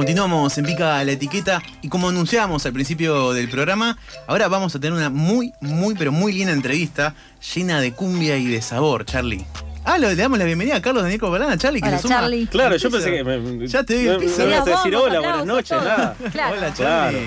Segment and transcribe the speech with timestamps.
[0.00, 4.80] Continuamos en Pica la Etiqueta y como anunciábamos al principio del programa, ahora vamos a
[4.80, 7.14] tener una muy, muy, pero muy linda entrevista
[7.54, 9.44] llena de cumbia y de sabor, Charlie.
[9.84, 12.14] Ah, le damos la bienvenida a Carlos Daniel Corbalán, a Charlie, que Hola, le suma.
[12.14, 12.46] Charlie.
[12.46, 13.24] Claro, yo pensé que.
[13.24, 14.38] me- Ya te doy el me- piso.
[14.38, 15.82] me ibas a decir hola, buenas noches, todo.
[15.84, 16.16] nada.
[16.32, 16.56] Claro.
[16.56, 17.18] Hola, Claro.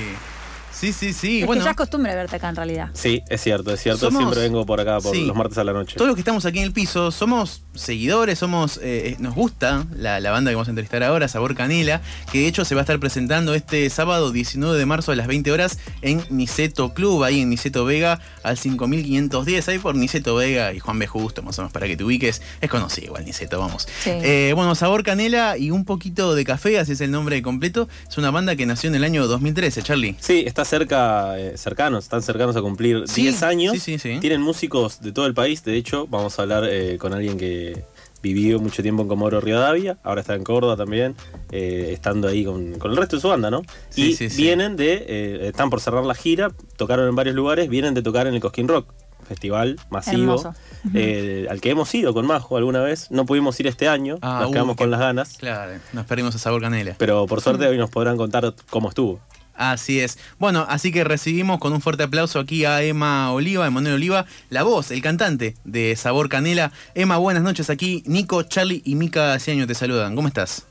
[0.73, 1.41] Sí, sí, sí.
[1.41, 2.89] Es bueno, que ya es costumbre verte acá en realidad.
[2.93, 4.07] Sí, es cierto, es cierto.
[4.07, 5.25] Somos- Siempre vengo por acá por Sí.
[5.25, 5.95] los martes a la noche.
[5.95, 8.81] todos los que estamos aquí en el piso somos seguidores, somos eh,
[9.11, 12.47] eh, nos gusta la, la banda que vamos a entrevistar ahora, Sabor Canela, que de
[12.47, 15.77] hecho se va a estar presentando este sábado 19 de marzo a las 20 horas
[16.01, 20.99] en Niceto Club, ahí en Niceto Vega, al 5510, ahí por Niceto Vega y Juan
[20.99, 21.07] B.
[21.07, 22.41] Justo, más o menos para que te ubiques.
[22.61, 23.87] Es conocido igual Niceto, vamos.
[24.03, 24.09] Sí.
[24.11, 27.87] Eh, bueno, Sabor Canela y un poquito de café, así es el nombre completo.
[28.09, 30.15] Es una banda que nació en el año 2013, Charlie.
[30.19, 33.73] Sí, está cerca, eh, cercanos, están cercanos a cumplir Sí, 10 años.
[33.73, 34.19] sí, sí, sí.
[34.19, 35.63] Tienen músicos de todo el país.
[35.63, 37.83] De hecho, vamos a hablar eh, con alguien que
[38.21, 41.13] vivió mucho tiempo en Comodoro Rivadavia, ahora está en Córdoba también,
[41.51, 43.63] eh, estando ahí con, con el resto de su banda, ¿no?
[43.89, 44.41] Sí, y sí, sí.
[44.41, 48.25] vienen de, eh, están por cerrar la gira, tocaron en varios lugares, vienen de tocar
[48.27, 48.93] en el Cosquín Rock,
[49.27, 50.53] festival masivo,
[50.93, 53.11] eh, al que hemos ido con Majo alguna vez.
[53.11, 56.33] No pudimos ir este año, Ah, nos quedamos qué- con las ganas, Claro, nos perdimos
[56.35, 56.95] a Sabor Canela.
[56.97, 59.19] pero por suerte hoy nos podrán contar cómo estuvo.
[59.55, 60.17] Así es.
[60.39, 64.63] Bueno, así que recibimos con un fuerte aplauso aquí a Emma Oliva, Emanuel Oliva, la
[64.63, 66.71] voz, el cantante de Sabor Canela.
[66.95, 68.03] Emma, buenas noches aquí.
[68.07, 70.15] Nico, Charlie y Mica Ciaño te saludan.
[70.15, 70.65] ¿Cómo estás?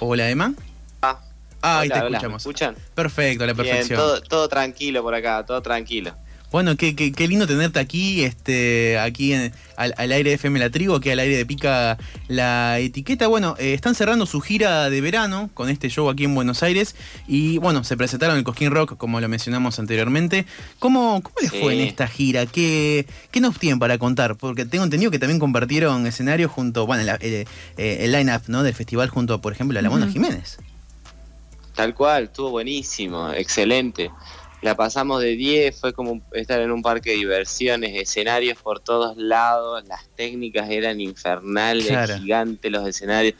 [0.00, 0.54] Hola, Emma.
[1.02, 1.18] Ah,
[1.62, 2.32] Ah, ahí hola, te hola, escuchamos.
[2.46, 2.76] ¿Me escuchan?
[2.94, 3.98] Perfecto, a la Bien, perfección.
[3.98, 6.14] todo, todo tranquilo por acá, todo tranquilo.
[6.50, 10.58] Bueno, qué, qué- qué lindo tenerte aquí, este, aquí en- al, al aire de FM
[10.58, 13.28] La Tribu, aquí al aire de Pica la etiqueta.
[13.28, 16.96] Bueno, eh, están cerrando su gira de verano con este show aquí en Buenos Aires
[17.28, 20.44] y bueno, se presentaron en el Cosquín Rock, como lo mencionamos anteriormente.
[20.80, 22.46] ¿Cómo, cómo les fue en esta gira?
[22.46, 24.34] ¿Qué, ¿Qué nos tienen para contar?
[24.36, 27.44] Porque tengo entendido que también compartieron escenario junto, bueno, la- eh,
[27.76, 28.64] eh, el line-up ¿no?
[28.64, 30.08] del festival junto, por ejemplo, a la Mona.
[30.10, 30.58] Jiménez.
[31.76, 34.10] Tal cual, estuvo buenísimo, excelente.
[34.62, 39.16] La pasamos de 10, fue como estar en un parque de diversiones, escenarios por todos
[39.16, 42.18] lados, las técnicas eran infernales, Claro.
[42.18, 43.34] gigantes los escenarios.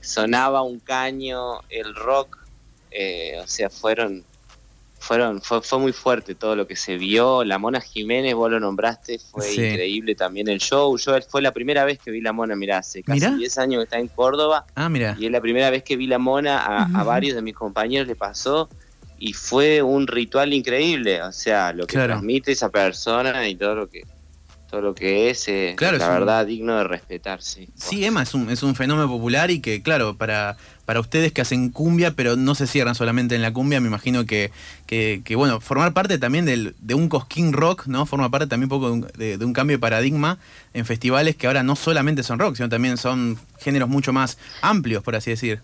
[0.00, 2.38] Sonaba un caño, el rock,
[2.92, 4.22] eh, o sea, fueron,
[5.00, 7.42] fueron, fue, fue muy fuerte todo lo que se vio.
[7.42, 9.60] La Mona Jiménez, vos lo nombraste, fue Sí.
[9.60, 10.96] increíble también el show.
[10.98, 13.34] Yo fue la primera vez que vi la Mona, mirá, hace casi Mirá.
[13.34, 14.66] 10 años que está en Córdoba.
[14.76, 15.16] Ah, mira.
[15.18, 18.06] Y es la primera vez que vi la mona, a, a varios de mis compañeros
[18.06, 18.68] le pasó
[19.26, 22.12] y fue un ritual increíble, o sea, lo que Claro.
[22.14, 24.02] transmite esa persona y todo lo que
[24.70, 27.68] todo lo que es, eh, Claro, la es un- verdad digno de respetar, sí.
[27.76, 31.42] Sí, Emma es un, es un fenómeno popular y que, claro, para, para ustedes que
[31.42, 34.50] hacen cumbia, pero no se cierran solamente en la cumbia, me imagino que,
[34.86, 38.04] que, que, bueno, formar parte también del, de un cosquín rock, ¿no?
[38.04, 40.38] Forma parte también un poco de un, de- de un cambio de paradigma
[40.72, 45.04] en festivales que ahora no solamente son rock, sino también son géneros mucho más amplios,
[45.04, 45.60] por así decir.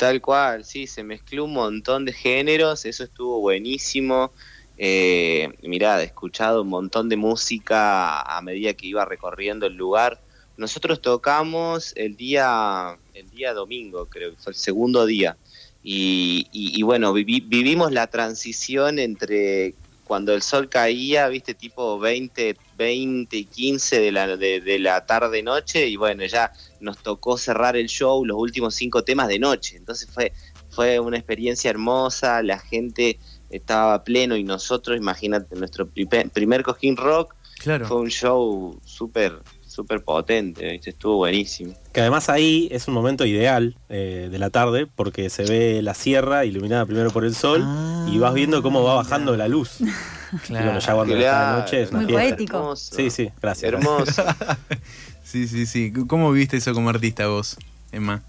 [0.00, 4.32] Tal cual, sí, se mezcló un montón de géneros, eso estuvo buenísimo.
[4.78, 10.22] Eh, he escuchado un montón de música a medida que iba recorriendo el lugar.
[10.56, 15.38] Nosotros tocamos el día, el día domingo, creo que fue el segundo día.
[15.82, 19.76] Y, y- y bueno, vivi- vivimos la transición entre
[20.10, 25.06] cuando el sol caía, viste, tipo 20, 20 y 15 de la, de, de la
[25.06, 26.50] tarde-noche, y bueno, ya
[26.80, 29.76] nos tocó cerrar el show, los últimos cinco temas de noche.
[29.76, 30.32] Entonces fue,
[30.68, 36.96] fue una experiencia hermosa, la gente estaba pleno y nosotros, imagínate, nuestro primer, primer Cojín
[36.96, 37.86] Rock Claro.
[37.86, 39.38] fue un show súper,
[39.80, 40.90] súper potente, ¿viste?
[40.90, 41.74] estuvo buenísimo.
[41.92, 45.94] Que además ahí es un momento ideal eh, de la tarde porque se ve la
[45.94, 47.64] sierra iluminada primero por el sol
[48.08, 49.78] y vas viendo cómo va bajando la luz.
[50.32, 50.66] Y Claro.
[50.66, 51.50] bueno, ya cuando está Claro.
[51.56, 52.28] la noche es una Muy fiesta.
[52.28, 52.56] poético.
[52.58, 52.94] Hermoso.
[52.94, 53.72] Sí, sí, gracias.
[53.72, 54.24] Hermoso.
[55.24, 55.92] Sí, sí, sí.
[56.08, 57.56] ¿Cómo viste eso como artista vos,
[57.92, 58.22] Emma?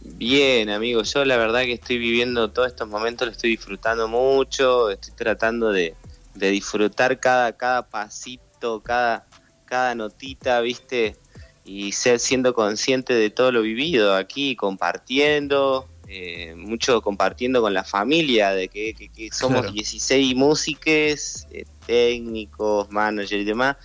[0.00, 4.90] Bien, amigo, yo la verdad que estoy viviendo todos estos momentos, lo estoy disfrutando mucho,
[4.90, 5.94] estoy tratando de,
[6.34, 9.26] de disfrutar cada, cada pasito, cada,
[9.68, 11.16] cada notita, viste,
[11.64, 17.84] y ser siendo consciente de todo lo vivido aquí, compartiendo, eh, mucho compartiendo con la
[17.84, 19.72] familia, de que, que- que somos Claro.
[19.74, 23.76] 16 músicos, eh, técnicos, managers y demás,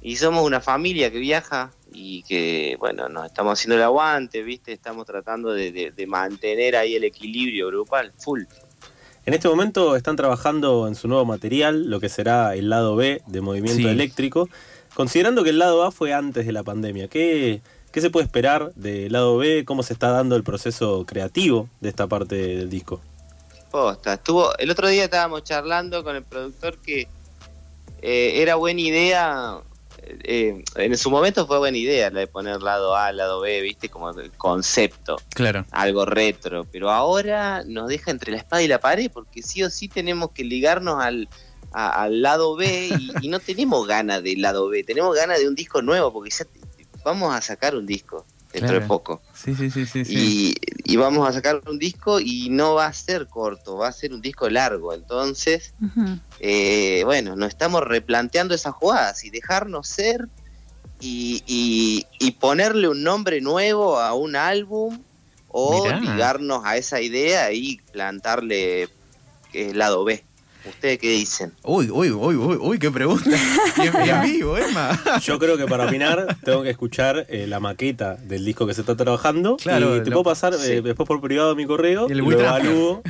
[0.00, 4.72] y somos una familia que viaja y que, bueno, nos estamos haciendo el aguante, ¿viste?
[4.72, 8.42] Estamos tratando de, de- de mantener ahí el equilibrio grupal, full.
[9.24, 13.22] En este momento están trabajando en su nuevo material, lo que será el lado B
[13.26, 13.88] de movimiento Sí.
[13.88, 14.48] eléctrico.
[14.96, 17.60] Considerando que el lado A fue antes de la pandemia, ¿qué,
[17.92, 19.66] qué se puede esperar del lado B?
[19.66, 23.02] ¿Cómo se está dando el proceso creativo de esta parte del disco?
[23.70, 27.08] Posta, estuvo, el otro día estábamos charlando con el productor que
[28.00, 29.60] eh, era buena idea
[30.02, 33.90] eh, en su momento fue buena idea la de poner lado A, lado B, viste,
[33.90, 35.66] como el concepto, Claro.
[35.72, 39.68] algo retro, pero ahora nos deja entre la espada y la pared porque sí o
[39.68, 41.28] sí tenemos que ligarnos al,
[41.72, 45.48] a- al lado B y, y no tenemos ganas del lado B, tenemos ganas de
[45.48, 46.46] un disco nuevo porque ya
[47.04, 48.80] vamos a sacar un disco dentro Claro.
[48.80, 49.22] de poco.
[49.34, 50.04] Sí, sí, sí, sí.
[50.04, 50.54] sí.
[50.84, 53.92] Y, y vamos a sacar un disco y no va a ser corto, va a
[53.92, 54.92] ser un disco largo.
[54.94, 55.74] Entonces,
[56.40, 60.28] eh, bueno, nos estamos replanteando esas jugadas y dejarnos ser
[61.00, 65.02] y, y- y ponerle un nombre nuevo a un álbum
[65.48, 66.00] o Mirá.
[66.00, 68.88] ligarnos a esa idea y plantarle
[69.52, 70.24] eh, lado B.
[70.68, 71.52] ¿Ustedes qué dicen?
[71.62, 73.30] Uy, uy, uy, uy, uy, qué pregunta.
[73.76, 74.98] Y en, y en vivo, Emma.
[75.22, 78.80] Yo creo que para opinar tengo que escuchar eh, la maqueta del disco que se
[78.80, 79.56] está trabajando.
[79.58, 82.30] Claro, y te lo- puedo pasar eh, después por privado mi correo, Y el lo
[82.40, 83.02] evalúo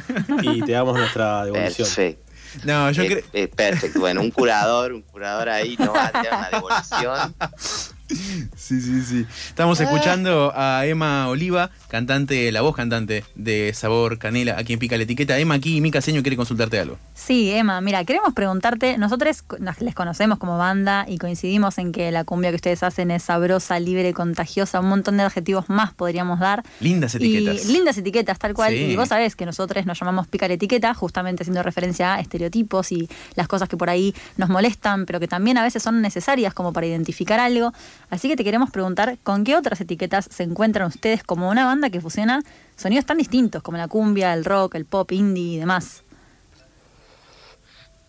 [0.43, 1.87] y te damos nuestra devolución.
[1.87, 2.23] Perfecto.
[2.65, 3.25] No, yo Eh, creo.
[3.33, 4.01] eh, perfecto.
[4.01, 7.35] Bueno, un curador, un curador ahí nos va a dar una devolución.
[8.09, 9.27] Sí, sí, sí.
[9.49, 14.97] Estamos escuchando a Emma Oliva, cantante, la voz cantante de Sabor Canela, a quien pica
[14.97, 15.39] la etiqueta.
[15.39, 16.99] Emma aquí, Mica Seño quiere consultarte algo.
[17.15, 22.11] Sí, Emma, mira, queremos preguntarte, nosotros nos- les conocemos como banda y coincidimos en que
[22.13, 26.39] la cumbia que ustedes hacen es sabrosa, libre, contagiosa, un montón de adjetivos más podríamos
[26.39, 26.63] dar.
[26.81, 27.65] Lindas etiquetas.
[27.69, 28.73] Y lindas etiquetas, tal cual.
[28.73, 28.79] Sí.
[28.85, 33.09] Y vos sabés que nosotros nos llamamos picar etiqueta, justamente haciendo referencia a estereotipos y
[33.35, 36.73] las cosas que por ahí nos molestan, pero que también a veces son necesarias como
[36.73, 37.73] para identificar algo.
[38.09, 41.91] Así que te queremos preguntar, ¿con qué otras etiquetas se encuentran ustedes como una banda
[41.91, 42.43] que fusiona
[42.77, 46.03] sonidos tan distintos como la cumbia, el rock, el pop, indie y demás?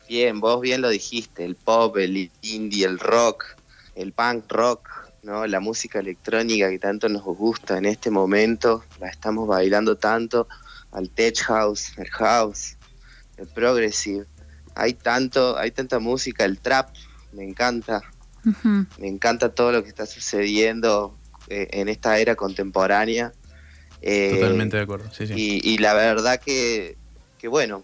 [0.08, 3.44] Bien, vos bien lo dijiste, el pop, el indie, el rock,
[3.96, 4.88] el punk rock,
[5.24, 5.46] ¿no?
[5.48, 10.48] La música electrónica que tanto nos gusta en este momento, la estamos bailando tanto,
[10.92, 12.78] al tech house, el house,
[13.38, 14.26] el progressive.
[14.76, 16.90] Hay tanto, hay tanta música, el trap,
[17.34, 18.02] me encanta,
[18.98, 21.18] Me encanta todo lo que está sucediendo
[21.50, 23.34] eh, en esta era contemporánea.
[24.02, 25.10] Eh, Totalmente de acuerdo.
[25.14, 25.34] Sí, sí.
[25.36, 26.98] y, y la verdad que,
[27.38, 27.84] que bueno,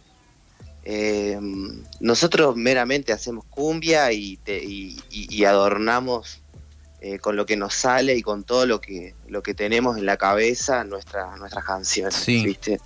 [0.85, 1.39] eh,
[1.99, 6.41] nosotros meramente hacemos cumbia y, te- y, y- y adornamos
[7.01, 10.05] eh, con lo que nos sale y con todo lo que, lo que tenemos en
[10.05, 12.45] la cabeza nuestra, nuestras canciones, Sí.
[12.45, 12.79] ¿viste?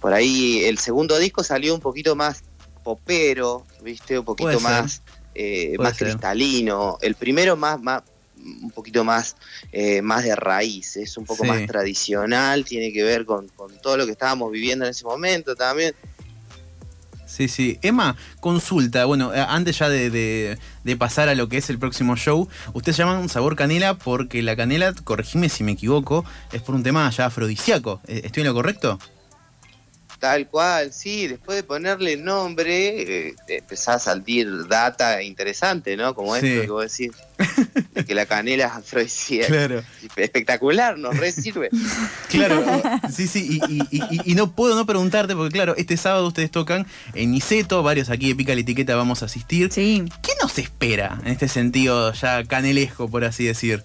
[0.00, 2.42] Por ahí el segundo disco salió un poquito más
[2.84, 4.18] popero, ¿viste?
[4.18, 5.02] Un poquito más,
[5.38, 6.08] eh, más ser.
[6.08, 6.98] cristalino.
[7.02, 8.02] El primero más, más
[8.38, 9.36] un poquito más,
[9.72, 11.48] eh, más de raíz, es un poco Sí.
[11.50, 15.56] más tradicional, tiene que ver con, con todo lo que estábamos viviendo en ese momento
[15.56, 15.94] también.
[17.26, 17.78] Sí, sí.
[17.82, 21.78] Emma, consulta, bueno, eh, antes ya de, de- de pasar a lo que es el
[21.78, 26.76] próximo show, ustedes llaman sabor canela porque la canela, corregime si me equivoco, es por
[26.76, 28.00] un tema ya afrodisíaco.
[28.06, 28.98] ¿Estoy en lo correcto?
[30.18, 36.14] Tal cual, sí, después de ponerle nombre, eh, empezás a salir data interesante, ¿no?
[36.14, 36.46] Como Sí.
[36.46, 37.12] esto que vos decís,
[37.92, 39.48] de que la canela es afrodisíaca.
[39.48, 39.82] Claro.
[40.16, 41.68] Espectacular, nos re sirve.
[42.30, 42.64] Claro,
[43.12, 46.50] sí, sí, y, y- y- y no puedo no preguntarte, porque claro, este sábado ustedes
[46.50, 49.70] tocan en Niceto, varios aquí de Pica la Etiqueta vamos a asistir.
[49.72, 50.04] Sí.
[50.22, 53.84] ¿Qué nos espera en este sentido ya canelesco, por así decir?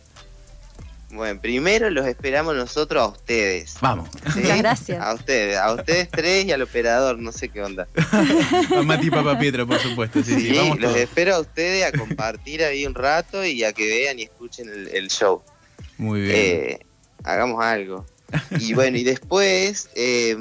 [1.11, 3.75] Bueno, primero los esperamos nosotros a ustedes.
[3.81, 4.39] Vamos, ¿sí?
[4.39, 5.01] Muchas gracias.
[5.03, 7.87] A ustedes, a ustedes tres y al operador, no sé qué onda.
[8.75, 11.03] a Mati Papa Pietro, por supuesto, sí, sí, Sí, vamos los todos.
[11.03, 14.87] espero a ustedes a compartir ahí un rato y a que vean y escuchen el,
[14.89, 15.41] el show.
[15.97, 16.35] Muy bien.
[16.35, 16.79] Eh,
[17.23, 18.05] hagamos algo.
[18.59, 20.35] Y bueno, y después, eh,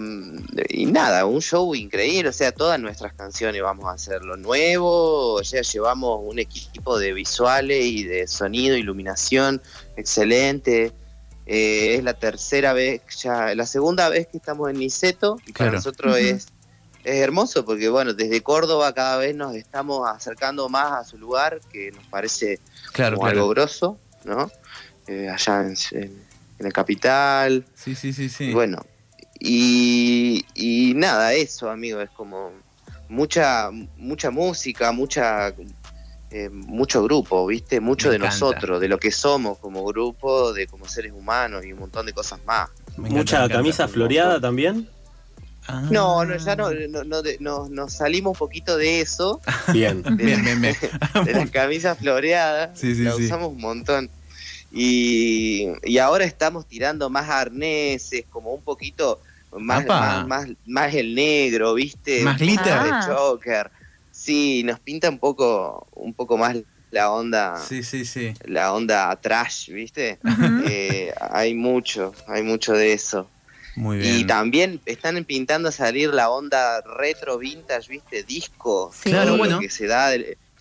[0.68, 5.44] y nada, un show increíble, o sea, todas nuestras canciones vamos a hacerlo nuevo, o
[5.44, 9.60] sea, llevamos un equipo de visuales y de sonido, iluminación
[9.96, 10.92] excelente.
[11.46, 15.70] Eh, es la tercera vez, ya la segunda vez que estamos en Niceto, y para
[15.70, 15.72] Claro.
[15.78, 16.46] nosotros es,
[17.02, 21.60] es hermoso porque, bueno, desde Córdoba cada vez nos estamos acercando más a su lugar,
[21.72, 22.60] que nos parece
[22.92, 24.48] claro, como algo grosso, ¿no?
[25.08, 26.29] Eh, allá en, en-
[26.60, 27.64] en la capital.
[27.74, 28.44] Sí, sí, sí, sí.
[28.44, 28.84] Y Bueno,
[29.40, 32.52] y, y nada, eso, amigo, es como
[33.08, 35.52] mucha mucha música, mucha
[36.30, 37.80] eh, mucho grupo, ¿viste?
[37.80, 38.34] Mucho Me de encanta.
[38.36, 42.12] nosotros, de lo que somos como grupo, de como seres humanos y un montón de
[42.12, 42.68] cosas más.
[42.98, 44.88] Encanta, Mucha camisa floreada también.
[45.66, 45.88] Ah.
[45.90, 49.40] No, no, ya no, no, no, de- no- nos salimos un poquito de eso,
[49.72, 50.02] Bien.
[50.02, 50.76] de, Bien, bien, bien.
[51.24, 53.24] de las camisas floreadas, Sí, sí, la sí.
[53.24, 54.10] usamos un montón.
[54.72, 59.20] Y, y ahora estamos tirando más arneses, como un poquito
[59.58, 62.22] más, más, más, más el negro, ¿viste?
[62.22, 62.72] Más glitter.
[62.72, 63.06] Ah.
[63.06, 63.70] de Joker.
[64.12, 66.56] Sí, nos pinta un poco, un poco más
[66.90, 68.34] la onda, Sí, sí, sí.
[68.44, 70.18] la onda trash, ¿viste?
[70.68, 73.28] Eh, hay mucho, hay mucho de eso.
[73.76, 74.16] Muy bien.
[74.18, 78.24] Y también están pintando a salir la onda retro vintage, ¿viste?
[78.24, 78.90] Disco.
[78.92, 79.10] Sí.
[79.10, 79.60] Claro, bueno.
[79.60, 80.10] que se da,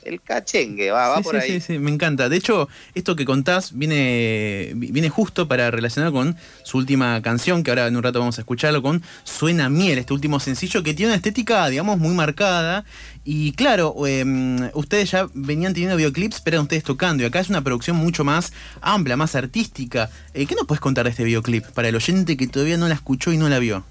[0.04, 1.60] el cachengue, va, va Sí, por sí, ahí.
[1.60, 2.30] sí, sí, me encanta.
[2.30, 7.72] De hecho, esto que contás viene, viene justo para relacionar con su última canción, que
[7.72, 11.12] ahora en un rato vamos a escucharlo, con Suena Miel, este último sencillo que tiene
[11.12, 12.86] una estética, digamos, muy marcada.
[13.26, 17.24] Y claro, em, ustedes ya venían teniendo videoclips, pero eran ustedes tocando.
[17.24, 20.10] Y acá es una producción mucho más amplia, más artística.
[20.34, 22.96] Eh, ¿Qué nos puedes contar de este videoclip para el oyente que todavía no la
[22.96, 23.84] escuchó y no la vio?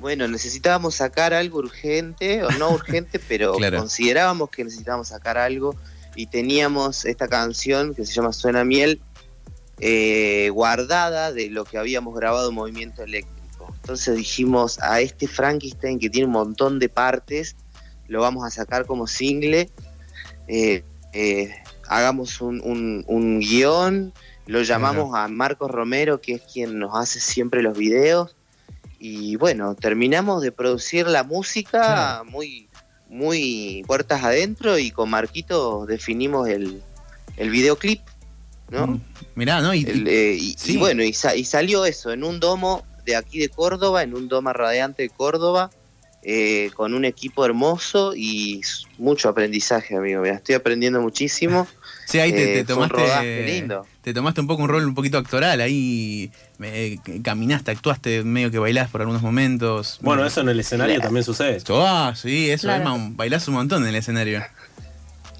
[0.00, 3.78] Bueno, necesitábamos sacar algo urgente, o no urgente, pero Claro.
[3.78, 5.76] considerábamos que necesitábamos sacar algo
[6.16, 9.00] y teníamos esta canción que se llama Suena Miel
[9.78, 13.72] eh, guardada de lo que habíamos grabado en Movimiento Eléctrico.
[13.76, 17.56] Entonces dijimos a este Frankenstein que tiene un montón de partes,
[18.08, 19.70] lo vamos a sacar como single,
[20.48, 21.54] eh, eh,
[21.88, 24.12] hagamos un, un- un guion,
[24.46, 28.34] lo llamamos a Marcos Romero, que es quien nos hace siempre los videos,
[29.02, 32.68] y bueno, terminamos de producir la música muy,
[33.08, 36.82] muy puertas adentro y con Marquito definimos el,
[37.38, 38.02] el videoclip,
[38.70, 38.86] ¿no?
[38.86, 39.00] Mm,
[39.36, 39.72] Mirá, ¿no?
[39.74, 40.74] Y, El, eh, y, sí.
[40.74, 44.14] y bueno, y, sa- y salió eso, en un domo de aquí de Córdoba, en
[44.14, 45.70] un domo radiante de Córdoba,
[46.22, 48.60] eh, con un equipo hermoso y
[48.98, 50.20] mucho aprendizaje, amigo.
[50.20, 51.66] Mira, estoy aprendiendo muchísimo.
[52.10, 53.44] sí, ahí te, eh, te tomaste.
[53.46, 53.86] lindo.
[54.02, 56.30] Te tomaste un poco un rol un poquito actoral, ahí
[56.62, 59.98] eh, caminaste, actuaste, medio que bailás por algunos momentos.
[60.02, 61.08] Bueno, eso en el escenario Claro.
[61.08, 61.58] también sucede.
[61.70, 62.82] Ah, sí, eso, Claro.
[62.94, 64.42] Emma, bailás un montón en el escenario.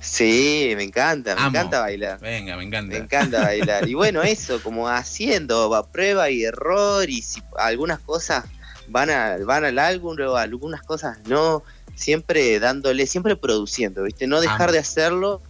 [0.01, 1.51] Sí, me encanta, me Amo.
[1.51, 2.19] encanta bailar.
[2.21, 2.97] Venga, me encanta.
[2.97, 3.87] Me encanta bailar.
[3.89, 8.45] Y bueno, eso, como haciendo va, prueba y error, y si algunas cosas
[8.89, 11.63] van, a, van al álbum, algunas cosas no,
[11.95, 14.27] siempre dándole, siempre produciendo, ¿viste?
[14.27, 14.73] No dejar Amo.
[14.73, 15.43] de hacerlo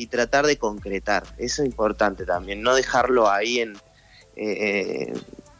[0.00, 1.24] y tratar de concretar.
[1.36, 3.76] Eso es importante también, no dejarlo ahí en,
[4.34, 5.12] eh,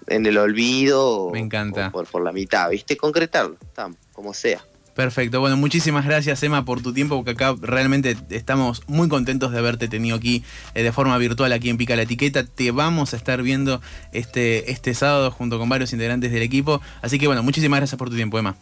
[0.07, 1.89] en el olvido Me encanta.
[1.89, 2.97] o por, por la mitad, ¿viste?
[2.97, 4.65] Concretarlo, tam, como sea.
[4.95, 9.59] Perfecto, bueno, muchísimas gracias Emma por tu tiempo, porque acá realmente estamos muy contentos de
[9.59, 10.43] haberte tenido aquí
[10.75, 12.45] eh, de forma virtual aquí en Pica la Etiqueta.
[12.45, 13.83] Te vamos a estar viendo
[14.13, 16.81] este, este sábado junto con varios integrantes del equipo.
[17.03, 18.57] Así que bueno, muchísimas gracias por tu tiempo, Emma.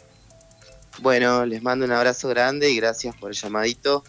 [1.00, 4.04] Bueno, les mando un abrazo grande y gracias por el llamadito.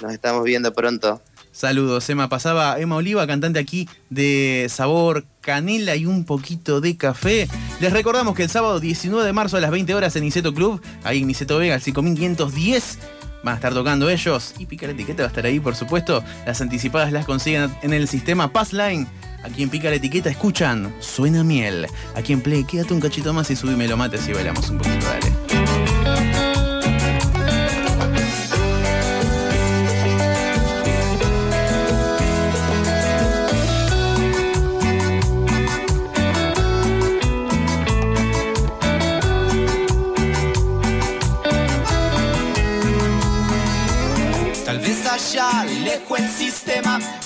[0.00, 1.20] Nos estamos viendo pronto.
[1.52, 2.28] Saludos, Emma.
[2.30, 7.46] Pasaba Emma Oliva, cantante aquí de sabor canela y un poquito de café.
[7.80, 10.80] Les recordamos que el sábado 19 de marzo a las 20 horas en Niceto Club,
[11.04, 12.98] ahí en Niceto Vega, el 5510,
[13.44, 14.54] van a estar tocando ellos.
[14.58, 16.24] Y Pica la Etiqueta va a estar ahí, por supuesto.
[16.46, 19.06] Las anticipadas las consiguen en el sistema Passline.
[19.44, 21.86] Aquí en Pica la Etiqueta escuchan Suena Miel.
[22.14, 25.04] Aquí en Play, quédate un cachito más y subime lo mates y bailamos un poquito,
[25.04, 25.61] dale.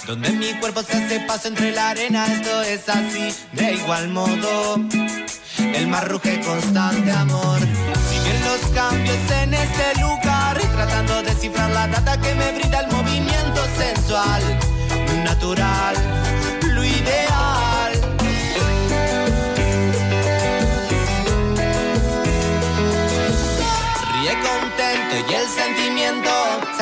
[0.06, 4.76] Donde mi cuerpo se hace paso entre la arena Esto es así, de igual modo.
[5.58, 7.58] El mar ruge constante amor.
[8.08, 12.92] Siguen los cambios en este lugar Tratando de cifrar la data que me brinda el
[12.92, 14.42] movimiento sensual
[15.24, 15.96] Natural,
[16.72, 17.92] lo ideal.
[24.12, 25.85] Ríe contento y el sentimiento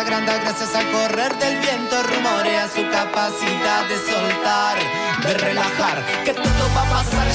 [0.03, 2.03] gracias al correr del viento.
[2.03, 4.79] Rumorea su capacidad de soltar,
[5.23, 7.34] de relajar, que todo va a pasar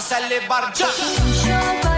[0.00, 1.97] vamos a.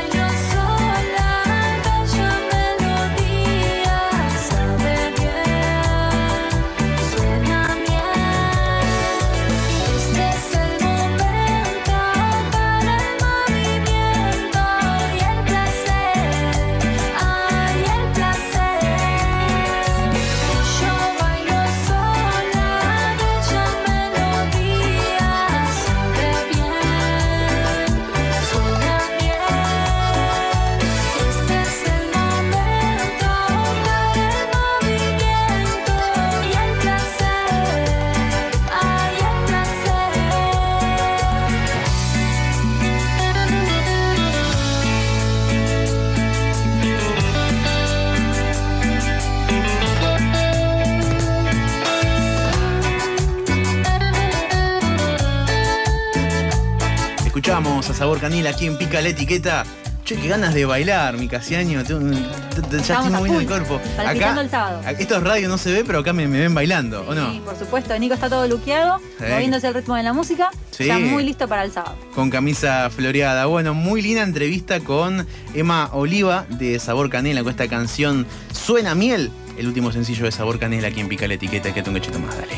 [58.10, 59.64] Sabor Canela aquí en Pica la Etiqueta.
[60.04, 61.80] Che, qué ganas de bailar, mi Casiaño.
[61.82, 63.80] Ya Estamos estoy a moviendo el cuerpo.
[63.96, 64.82] palpitando el sábado.
[64.98, 67.30] esto es radio, no se ve, pero acá me, me ven bailando, ¿o no?
[67.30, 67.96] Sí, por supuesto.
[68.00, 69.26] Nico está todo luqueado, Sí.
[69.30, 70.50] moviéndose al ritmo de la música.
[70.72, 70.86] Sí.
[70.86, 71.94] Ya muy listo para el sábado.
[72.12, 73.46] Con camisa floreada.
[73.46, 75.24] Bueno, muy linda entrevista con
[75.54, 80.58] Emma Oliva de Sabor Canela con esta canción Suena Miel, el último sencillo de Sabor
[80.58, 81.72] Canela aquí en Pica la Etiqueta.
[81.72, 82.54] Que tengo un cachito más, dale.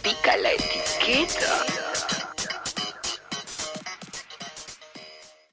[0.00, 1.64] Pica la etiqueta.